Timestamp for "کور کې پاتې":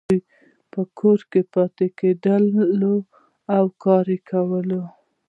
0.99-1.85